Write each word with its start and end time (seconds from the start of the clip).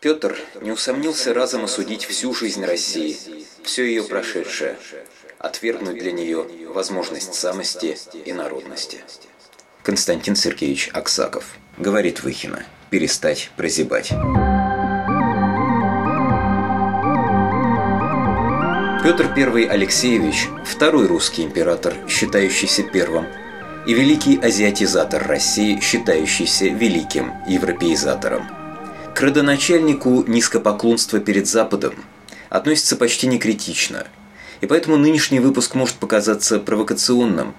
Петр 0.00 0.34
не 0.62 0.70
усомнился 0.70 1.34
разом 1.34 1.64
осудить 1.64 2.06
всю 2.06 2.32
жизнь 2.32 2.64
России, 2.64 3.18
все 3.62 3.84
ее 3.84 4.02
прошедшее, 4.02 4.78
отвергнуть 5.38 5.98
для 5.98 6.10
нее 6.10 6.46
возможность 6.72 7.34
самости 7.34 7.98
и 8.24 8.32
народности. 8.32 9.04
Константин 9.82 10.36
Сергеевич 10.36 10.88
Аксаков. 10.94 11.54
Говорит 11.76 12.22
Выхина. 12.22 12.64
Перестать 12.88 13.50
прозябать. 13.58 14.08
Петр 19.02 19.30
I 19.36 19.66
Алексеевич– 19.66 20.48
второй 20.64 21.08
русский 21.08 21.42
император, 21.42 21.94
считающийся 22.08 22.84
первым, 22.84 23.26
и 23.86 23.92
великий 23.92 24.38
азиатизатор 24.38 25.26
России, 25.26 25.78
считающийся 25.80 26.68
великим 26.68 27.34
европеизатором. 27.46 28.59
К 29.14 29.20
родоначальнику 29.22 30.24
низкопоклонство 30.26 31.20
перед 31.20 31.46
Западом 31.46 31.94
относится 32.48 32.96
почти 32.96 33.26
не 33.26 33.38
критично, 33.38 34.06
и 34.60 34.66
поэтому 34.66 34.96
нынешний 34.96 35.40
выпуск 35.40 35.74
может 35.74 35.96
показаться 35.96 36.58
провокационным, 36.58 37.54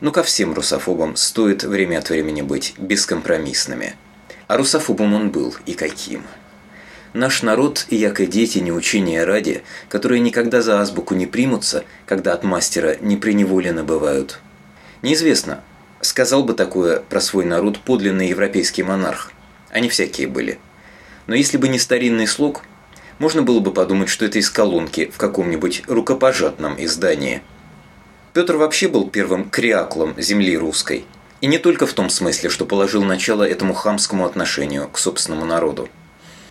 но 0.00 0.10
ко 0.10 0.22
всем 0.22 0.52
русофобам 0.52 1.16
стоит 1.16 1.64
время 1.64 1.98
от 1.98 2.10
времени 2.10 2.42
быть 2.42 2.74
бескомпромиссными. 2.78 3.94
А 4.48 4.56
русофобом 4.56 5.14
он 5.14 5.30
был, 5.30 5.54
и 5.66 5.74
каким– 5.74 6.22
Наш 7.16 7.42
народ 7.42 7.86
и 7.88 7.96
яко 7.96 8.26
дети 8.26 8.58
не 8.58 8.70
учения 8.70 9.24
ради, 9.24 9.62
которые 9.88 10.20
никогда 10.20 10.60
за 10.60 10.82
азбуку 10.82 11.14
не 11.14 11.24
примутся, 11.24 11.84
когда 12.04 12.34
от 12.34 12.44
мастера 12.44 12.98
не 13.00 13.16
преневолены 13.16 13.84
бывают. 13.84 14.38
Неизвестно, 15.00 15.62
сказал 16.02 16.44
бы 16.44 16.52
такое 16.52 17.00
про 17.00 17.22
свой 17.22 17.46
народ 17.46 17.78
подлинный 17.78 18.28
европейский 18.28 18.82
монарх. 18.82 19.32
Они 19.70 19.88
всякие 19.88 20.28
были. 20.28 20.58
Но 21.26 21.34
если 21.34 21.56
бы 21.56 21.68
не 21.68 21.78
старинный 21.78 22.26
слог, 22.26 22.62
можно 23.18 23.42
было 23.42 23.60
бы 23.60 23.72
подумать, 23.72 24.08
что 24.08 24.24
это 24.24 24.38
из 24.38 24.50
колонки 24.50 25.10
в 25.12 25.16
каком-нибудь 25.16 25.82
рукопожатном 25.86 26.76
издании. 26.78 27.42
Петр 28.32 28.56
вообще 28.56 28.88
был 28.88 29.08
первым 29.08 29.48
криаклом 29.48 30.14
земли 30.18 30.56
русской. 30.56 31.06
И 31.40 31.46
не 31.46 31.58
только 31.58 31.86
в 31.86 31.92
том 31.92 32.10
смысле, 32.10 32.50
что 32.50 32.66
положил 32.66 33.02
начало 33.02 33.42
этому 33.42 33.74
хамскому 33.74 34.26
отношению 34.26 34.88
к 34.88 34.98
собственному 34.98 35.46
народу. 35.46 35.88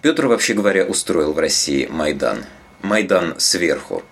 Петр, 0.00 0.26
вообще 0.26 0.54
говоря, 0.54 0.84
устроил 0.84 1.32
в 1.32 1.38
России 1.38 1.86
Майдан. 1.90 2.44
Майдан 2.82 3.34
сверху. 3.38 4.02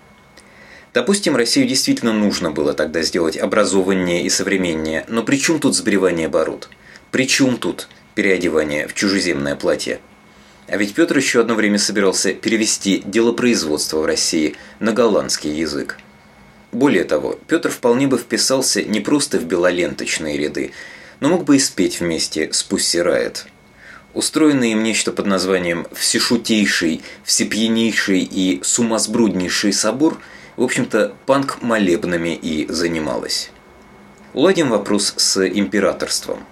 Допустим, 0.93 1.35
Россию 1.37 1.67
действительно 1.67 2.11
нужно 2.11 2.51
было 2.51 2.73
тогда 2.73 3.01
сделать 3.01 3.37
образованнее 3.37 4.23
и 4.23 4.29
современнее, 4.29 5.05
но 5.07 5.23
при 5.23 5.37
чем 5.37 5.59
тут 5.59 5.75
сбривание 5.75 6.27
бород? 6.27 6.69
При 7.11 7.27
чем 7.27 7.57
тут 7.57 7.87
переодевание 8.15 8.87
в 8.87 8.93
чужеземное 8.93 9.55
платье? 9.55 9.99
А 10.71 10.77
ведь 10.77 10.95
Петр 10.95 11.17
еще 11.17 11.41
одно 11.41 11.53
время 11.53 11.77
собирался 11.77 12.33
перевести 12.33 13.03
делопроизводство 13.05 13.99
в 13.99 14.05
России 14.05 14.55
на 14.79 14.93
голландский 14.93 15.53
язык. 15.53 15.99
Более 16.71 17.03
того, 17.03 17.37
Петр 17.47 17.69
вполне 17.69 18.07
бы 18.07 18.17
вписался 18.17 18.81
не 18.81 19.01
просто 19.01 19.37
в 19.37 19.43
белоленточные 19.43 20.37
ряды, 20.37 20.71
но 21.19 21.29
мог 21.29 21.43
бы 21.43 21.57
и 21.57 21.59
спеть 21.59 21.99
вместе 21.99 22.51
с 22.51 22.63
Пусси 22.63 22.97
Райт– 22.97 23.45
Устроенный 24.13 24.73
им 24.73 24.83
нечто 24.83 25.13
под 25.13 25.25
названием 25.25 25.87
«Всешутейший, 25.93 27.01
всепьянейший 27.23 28.19
и 28.19 28.59
сумасбруднейший 28.61 29.71
собор» 29.71 30.19
в 30.57 30.63
общем-то 30.63 31.13
панк 31.25 31.61
молебнами 31.61 32.35
и 32.35 32.69
занималась. 32.69 33.51
Уладим 34.33 34.69
вопрос 34.69 35.13
с 35.15 35.47
императорством. 35.47 36.45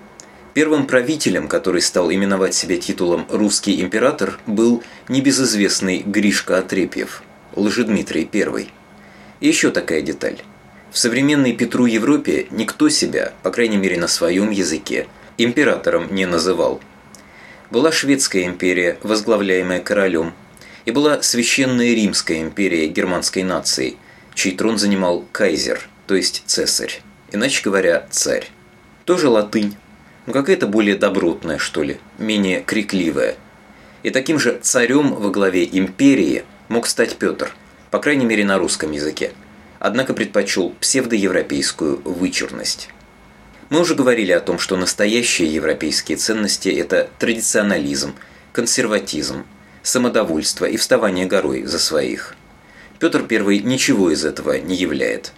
Первым 0.53 0.87
правителем, 0.87 1.47
который 1.47 1.81
стал 1.81 2.11
именовать 2.11 2.53
себя 2.53 2.77
титулом 2.77 3.25
«русский 3.29 3.81
император», 3.81 4.39
был 4.45 4.83
небезызвестный 5.07 5.99
Гришка 5.99 6.57
Отрепьев, 6.57 7.23
Лжедмитрий 7.55 8.29
I. 8.33 8.67
И 9.39 9.47
еще 9.47 9.71
такая 9.71 10.01
деталь. 10.01 10.37
В 10.91 10.97
современной 10.97 11.53
Петру 11.53 11.85
Европе 11.85 12.47
никто 12.51 12.89
себя, 12.89 13.33
по 13.43 13.51
крайней 13.51 13.77
мере 13.77 13.99
на 13.99 14.07
своем 14.07 14.49
языке, 14.49 15.07
императором 15.37 16.13
не 16.13 16.25
называл– 16.25 16.81
была 17.71 17.91
Шведская 17.91 18.45
империя, 18.45 18.97
возглавляемая 19.03 19.79
королем, 19.79 20.33
и 20.85 20.91
была 20.91 21.21
Священная 21.21 21.93
Римская 21.93 22.41
империя 22.41 22.87
германской 22.87 23.43
нации, 23.43 23.97
чей 24.33 24.55
трон 24.55 24.77
занимал 24.77 25.25
кайзер, 25.31 25.87
то 26.07 26.15
есть 26.15 26.43
цесарь, 26.47 27.01
иначе 27.31 27.61
говоря, 27.63 28.07
царь. 28.09 28.47
Тоже 29.05 29.29
латынь, 29.29 29.75
но 30.29 30.33
какая-то 30.33 30.67
более 30.67 30.95
добротная, 30.95 31.57
что 31.57 31.81
ли, 31.81 31.97
менее 32.19 32.61
крикливая. 32.61 33.35
И 34.03 34.11
таким 34.11 34.37
же 34.37 34.59
царем 34.61 35.15
во 35.15 35.31
главе 35.31 35.65
империи 35.65 36.43
мог 36.67 36.85
стать 36.85 37.17
Петр, 37.17 37.51
по 37.89 37.97
крайней 37.97 38.25
мере 38.25 38.45
на 38.45 38.59
русском 38.59 38.91
языке, 38.91 39.31
однако 39.79 40.13
предпочел 40.13 40.75
псевдоевропейскую 40.81 42.01
вычурность. 42.03 42.89
Мы 43.71 43.79
уже 43.79 43.95
говорили 43.95 44.31
о 44.31 44.39
том, 44.39 44.59
что 44.59 44.77
настоящие 44.77 45.51
европейские 45.51 46.17
ценности– 46.19 46.69
это 46.69 47.09
традиционализм, 47.17 48.13
консерватизм, 48.53 49.47
самодовольство 49.81 50.65
и 50.65 50.77
вставание 50.77 51.25
горой 51.25 51.63
за 51.63 51.79
своих. 51.79 52.35
Петр 52.99 53.25
I 53.27 53.61
ничего 53.61 54.11
из 54.11 54.23
этого 54.23 54.59
не 54.59 54.75
являет. 54.75 55.33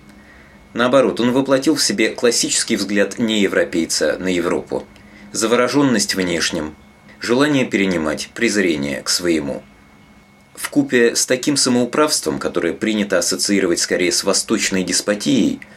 Наоборот, 0.73 1.19
он 1.19 1.31
воплотил 1.31 1.75
в 1.75 1.83
себе 1.83 2.09
классический 2.09 2.75
взгляд 2.75 3.19
неевропейца 3.19 4.17
на 4.19 4.27
Европу. 4.27 4.85
Завороженность 5.31 6.15
внешним, 6.15 6.75
желание 7.19 7.65
перенимать 7.65 8.29
презрение 8.33 9.01
к 9.01 9.09
своему. 9.09 9.63
В 10.55 10.69
купе 10.69 11.15
с 11.15 11.25
таким 11.25 11.57
самоуправством, 11.57 12.39
которое 12.39 12.73
принято 12.73 13.17
ассоциировать 13.17 13.79
скорее 13.79 14.11
с 14.11 14.23
восточной 14.23 14.83
деспотией– 14.83 15.59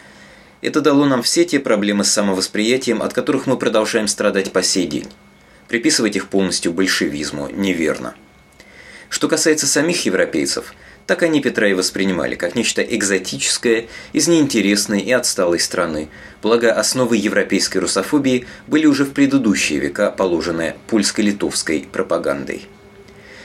это 0.65 0.81
дало 0.81 1.05
нам 1.05 1.23
все 1.23 1.45
те 1.45 1.61
проблемы 1.61 2.05
с 2.05 2.11
самовосприятием, 2.11 3.03
от 3.03 3.13
которых 3.13 3.47
мы 3.47 3.59
продолжаем 3.59 4.09
страдать 4.09 4.51
по 4.51 4.63
сей 4.63 4.87
день. 4.87 5.09
Приписывать 5.69 6.17
их 6.17 6.29
полностью 6.29 6.73
большевизму 6.73 7.51
неверно. 7.51 8.15
Что 9.15 9.29
касается 9.29 9.69
самих 9.69 10.07
европейцев, 10.07 10.75
так 11.07 11.23
они 11.23 11.41
Петра 11.41 11.69
и 11.69 11.75
воспринимали 11.75 12.35
как 12.35 12.57
нечто 12.57 12.83
экзотическое 12.83 13.87
из 14.13 14.27
неинтересной 14.27 15.03
и 15.03 15.13
отсталой 15.13 15.61
страны, 15.61 16.09
благо 16.43 16.73
основы 16.73 17.17
европейской 17.17 17.79
русофобии 17.79 18.49
были 18.67 18.87
уже 18.87 19.05
в 19.05 19.13
предыдущие 19.13 19.79
века 19.79 20.11
положены 20.11 20.75
польско-литовской 20.89 21.87
пропагандой. 21.93 22.67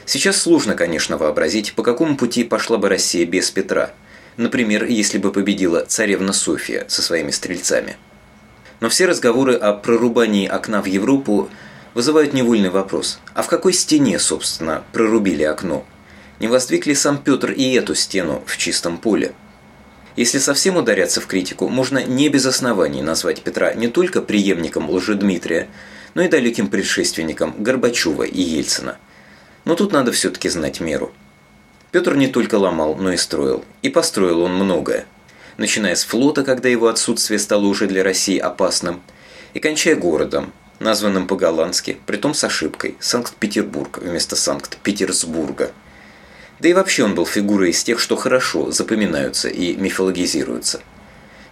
Сейчас 0.08 0.42
сложно, 0.42 0.74
конечно, 0.74 1.20
вообразить, 1.20 1.74
по 1.76 1.84
какому 1.84 2.18
пути 2.18 2.44
пошла 2.44 2.80
бы 2.80 2.90
Россия 2.90 3.28
без 3.28 3.52
Петра– 3.52 3.92
Например, 4.38 4.86
если 4.86 5.18
бы 5.18 5.34
победила 5.34 5.84
царевна 5.86 6.32
София 6.32 6.86
со 6.88 7.02
своими 7.02 7.30
стрельцами. 7.30 7.98
Но 8.80 8.88
все 8.88 9.06
разговоры 9.06 9.54
о 9.54 9.74
прорубании 9.74 10.48
окна 10.48 10.82
в 10.82 10.86
Европу 10.86 11.50
вызывают 12.00 12.34
невольный 12.34 12.70
вопрос. 12.70 13.20
А 13.34 13.44
в 13.44 13.48
какой 13.48 13.74
стене, 13.74 14.18
собственно, 14.20 14.86
прорубили 14.94 15.44
окно? 15.44 15.86
Не 16.40 16.48
воздвиг 16.48 16.86
ли 16.86 16.96
сам 16.96 17.18
Петр 17.18 17.52
и 17.52 17.74
эту 17.74 17.94
стену 17.94 18.42
в 18.46 18.56
чистом 18.56 18.98
поле? 18.98 19.34
Если 20.16 20.40
совсем 20.40 20.78
ударяться 20.78 21.20
в 21.20 21.28
критику, 21.28 21.68
можно 21.68 22.02
не 22.02 22.30
без 22.30 22.46
оснований 22.46 23.02
назвать 23.02 23.42
Петра 23.42 23.74
не 23.74 23.90
только 23.90 24.22
преемником 24.22 24.90
Лжедмитрия, 24.90 25.68
но 26.14 26.22
и 26.22 26.30
далеким 26.30 26.70
предшественником 26.70 27.54
Горбачева 27.60 28.24
и 28.24 28.42
Ельцина. 28.42 28.98
Но 29.66 29.76
тут 29.76 29.92
надо 29.92 30.14
все-таки 30.14 30.48
знать 30.48 30.80
меру– 30.80 31.12
Петр 31.92 32.16
не 32.16 32.28
только 32.28 32.56
ломал, 32.56 32.96
но 32.96 33.12
и 33.12 33.18
строил. 33.18 33.66
И 33.82 33.90
построил 33.90 34.42
он 34.42 34.54
многое. 34.54 35.06
Начиная 35.58 35.96
с 35.96 36.04
флота, 36.04 36.44
когда 36.44 36.70
его 36.70 36.88
отсутствие 36.88 37.40
стало 37.40 37.66
уже 37.66 37.88
для 37.88 38.04
России 38.04 38.38
опасным, 38.38 39.02
и 39.56 39.60
кончая 39.60 39.96
городом, 39.96 40.54
названным 40.80 41.28
по-голландски, 41.28 41.98
притом 42.06 42.34
с 42.34 42.44
ошибкой– 42.44 42.96
Санкт-Петербург 43.00 44.00
вместо 44.00 44.36
Санкт-Петерсбурга. 44.36 45.72
Да 46.60 46.70
и 46.70 46.74
вообще 46.74 47.04
он 47.04 47.16
был 47.16 47.26
фигурой 47.26 47.70
из 47.70 47.84
тех, 47.84 48.00
что 48.00 48.16
хорошо 48.16 48.72
запоминаются 48.72 49.48
и 49.50 49.76
мифологизируются. 49.76 50.82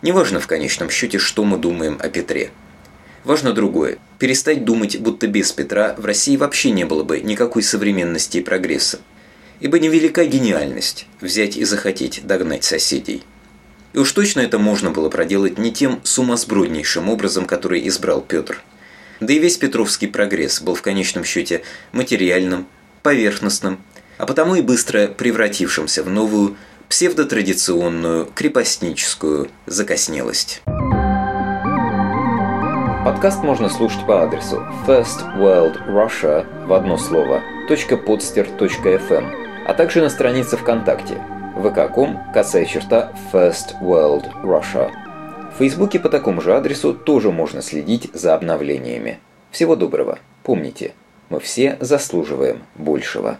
Неважно 0.02 0.40
в 0.40 0.48
конечном 0.48 0.90
счете, 0.90 1.18
что 1.18 1.44
мы 1.44 1.58
думаем 1.58 1.98
о 2.02 2.10
Петре. 2.10 2.52
Важно 3.24 3.54
другое– 3.54 3.98
перестать 4.20 4.66
думать, 4.66 5.00
будто 5.00 5.28
без 5.28 5.52
Петра 5.52 5.96
в 5.98 6.06
России 6.06 6.38
вообще 6.38 6.72
не 6.72 6.86
было 6.86 7.04
бы 7.04 7.20
никакой 7.20 7.64
современности 7.64 8.38
и 8.38 8.42
прогресса 8.42 9.00
ибо 9.60 9.80
невелика 9.80 10.26
гениальность 10.26 11.08
взять 11.22 11.58
и 11.58 11.64
захотеть 11.64 12.22
догнать 12.26 12.64
соседей. 12.64 13.24
И 13.94 13.98
уж 13.98 14.12
точно 14.12 14.42
это 14.42 14.60
можно 14.60 14.92
было 14.92 15.10
проделать 15.10 15.58
не 15.58 15.72
тем 15.72 16.00
сумасброднейшим 16.04 17.10
образом, 17.10 17.46
который 17.46 17.88
избрал 17.88 18.22
Петр. 18.22 18.62
Да 19.20 19.34
и 19.34 19.40
весь 19.40 19.58
Петровский 19.58 20.08
прогресс 20.08 20.62
был 20.62 20.76
в 20.76 20.82
конечном 20.82 21.24
счете 21.24 21.64
материальным, 21.92 22.68
поверхностным, 23.02 23.80
а 24.18 24.26
потому 24.26 24.56
и 24.56 24.62
быстро 24.62 25.08
превратившимся 25.08 26.04
в 26.04 26.10
новую 26.10 26.56
псевдотрадиционную 26.90 28.28
крепостническую 28.34 29.50
закоснелость. 29.66 30.62
Подкаст 33.06 33.42
можно 33.44 33.70
слушать 33.70 34.06
по 34.06 34.24
адресу 34.24 34.58
First 34.86 35.38
World 35.38 35.88
Russia 35.88 36.46
в 36.68 36.74
одно 36.74 36.98
слово– 36.98 37.42
podcast.podster.fm, 37.70 39.66
а 39.66 39.74
также 39.74 40.02
на 40.02 40.10
странице 40.10 40.58
ВКонтакте 40.58 41.16
vk.com 41.56 42.34
косая 42.34 42.66
черта 42.66 43.14
First 43.32 43.82
World 43.82 44.26
Russia. 44.44 45.07
В 45.58 45.60
Фейсбуке 45.60 45.98
по 45.98 46.08
такому 46.08 46.40
же 46.40 46.56
адресу 46.56 46.94
тоже 46.94 47.32
можно 47.32 47.64
следить 47.64 48.12
за 48.14 48.36
обновлениями. 48.36 49.18
Всего 49.50 49.76
доброго. 49.76 50.20
Помните, 50.44 50.94
мы 51.30 51.40
все 51.40 51.78
заслуживаем 51.80 52.62
большего. 52.76 53.40